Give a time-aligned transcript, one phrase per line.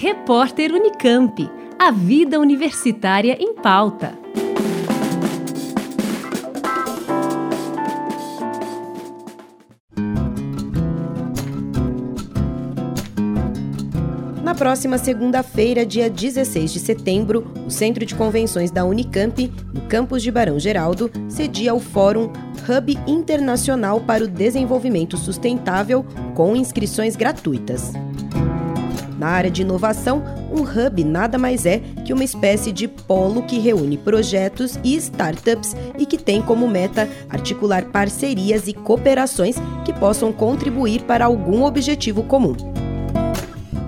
[0.00, 1.50] Repórter Unicamp.
[1.76, 4.16] A vida universitária em pauta.
[14.44, 20.22] Na próxima segunda-feira, dia 16 de setembro, o Centro de Convenções da Unicamp, no campus
[20.22, 22.30] de Barão Geraldo, cedia o Fórum
[22.68, 26.06] Hub Internacional para o Desenvolvimento Sustentável
[26.36, 27.92] com inscrições gratuitas.
[29.18, 30.22] Na área de inovação,
[30.52, 35.74] um hub nada mais é que uma espécie de polo que reúne projetos e startups
[35.98, 42.22] e que tem como meta articular parcerias e cooperações que possam contribuir para algum objetivo
[42.22, 42.54] comum.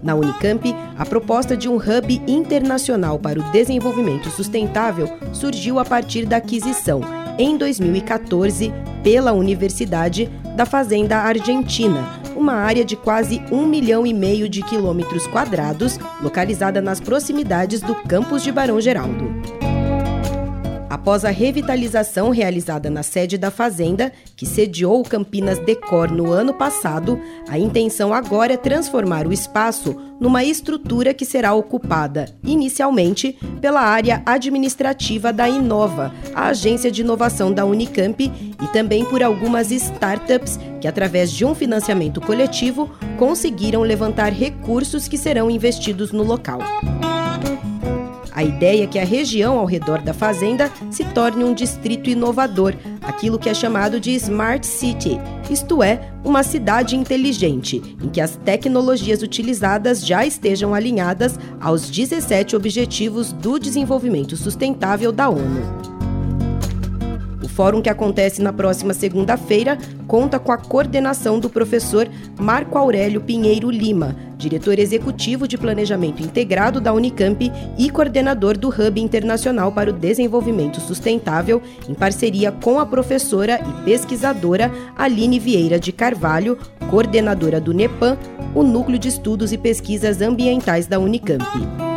[0.00, 6.24] Na Unicamp, a proposta de um hub internacional para o desenvolvimento sustentável surgiu a partir
[6.24, 7.00] da aquisição,
[7.36, 14.48] em 2014, pela Universidade da Fazenda Argentina, uma área de quase um milhão e meio
[14.48, 19.45] de quilômetros quadrados, localizada nas proximidades do campus de Barão Geraldo.
[20.96, 26.54] Após a revitalização realizada na sede da Fazenda, que sediou o Campinas Decor no ano
[26.54, 33.82] passado, a intenção agora é transformar o espaço numa estrutura que será ocupada, inicialmente, pela
[33.82, 40.58] área administrativa da Inova, a agência de inovação da Unicamp, e também por algumas startups
[40.80, 46.60] que, através de um financiamento coletivo, conseguiram levantar recursos que serão investidos no local.
[48.36, 52.74] A ideia é que a região ao redor da fazenda se torne um distrito inovador,
[53.00, 55.18] aquilo que é chamado de Smart City,
[55.50, 62.54] isto é, uma cidade inteligente, em que as tecnologias utilizadas já estejam alinhadas aos 17
[62.54, 65.95] Objetivos do Desenvolvimento Sustentável da ONU
[67.56, 72.06] fórum que acontece na próxima segunda-feira conta com a coordenação do professor
[72.38, 79.00] Marco Aurélio Pinheiro Lima, diretor executivo de Planejamento Integrado da Unicamp e coordenador do Hub
[79.00, 85.92] Internacional para o Desenvolvimento Sustentável, em parceria com a professora e pesquisadora Aline Vieira de
[85.92, 86.58] Carvalho,
[86.90, 88.18] coordenadora do NEPAM,
[88.54, 91.95] o Núcleo de Estudos e Pesquisas Ambientais da Unicamp.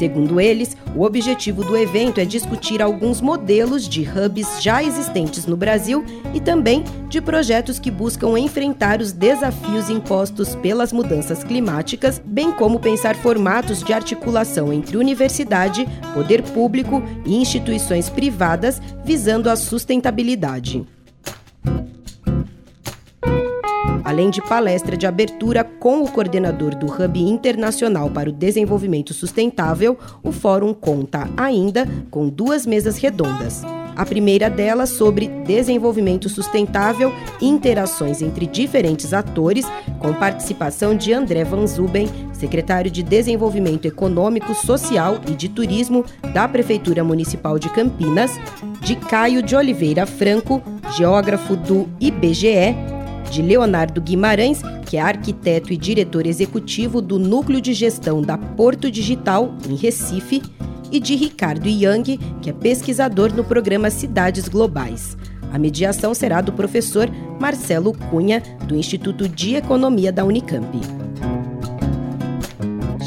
[0.00, 5.58] Segundo eles, o objetivo do evento é discutir alguns modelos de hubs já existentes no
[5.58, 6.02] Brasil
[6.32, 12.80] e também de projetos que buscam enfrentar os desafios impostos pelas mudanças climáticas, bem como
[12.80, 20.82] pensar formatos de articulação entre universidade, poder público e instituições privadas visando a sustentabilidade.
[24.10, 29.96] Além de palestra de abertura com o coordenador do Hub Internacional para o Desenvolvimento Sustentável,
[30.20, 33.62] o fórum conta ainda com duas mesas redondas.
[33.94, 39.64] A primeira delas sobre desenvolvimento sustentável interações entre diferentes atores,
[40.00, 46.04] com participação de André Van Zuben, secretário de Desenvolvimento Econômico, Social e de Turismo
[46.34, 48.32] da Prefeitura Municipal de Campinas,
[48.80, 50.60] de Caio de Oliveira Franco,
[50.96, 52.74] geógrafo do IBGE,
[53.30, 58.90] de Leonardo Guimarães, que é arquiteto e diretor executivo do Núcleo de Gestão da Porto
[58.90, 60.42] Digital, em Recife,
[60.92, 65.16] e de Ricardo Young, que é pesquisador no programa Cidades Globais.
[65.52, 67.08] A mediação será do professor
[67.40, 70.78] Marcelo Cunha, do Instituto de Economia da Unicamp.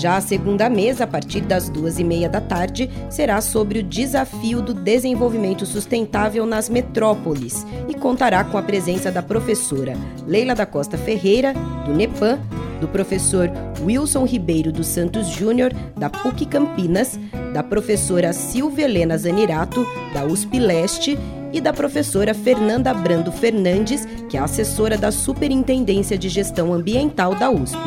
[0.03, 3.83] Já a segunda mesa, a partir das duas e meia da tarde, será sobre o
[3.83, 9.93] desafio do desenvolvimento sustentável nas metrópoles e contará com a presença da professora
[10.27, 11.53] Leila da Costa Ferreira,
[11.85, 12.37] do NEPAM,
[12.81, 13.49] do professor
[13.79, 17.17] Wilson Ribeiro dos Santos Júnior, da PUC Campinas,
[17.53, 21.17] da professora Silvia Helena Zanirato, da USP Leste,
[21.53, 27.49] e da professora Fernanda Brando Fernandes, que é assessora da Superintendência de Gestão Ambiental da
[27.49, 27.77] USP.